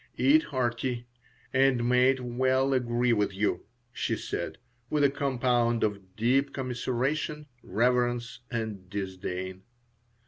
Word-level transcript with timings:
Eat 0.17 0.45
hearty, 0.45 1.05
and 1.53 1.87
may 1.87 2.09
it 2.09 2.21
well 2.21 2.73
agree 2.73 3.13
with 3.13 3.35
you," 3.35 3.65
she 3.93 4.17
said, 4.17 4.57
with 4.89 5.03
a 5.03 5.11
compound 5.11 5.83
of 5.83 6.15
deep 6.15 6.55
commiseration, 6.55 7.45
reverence, 7.61 8.39
and 8.49 8.89
disdain. 8.89 9.61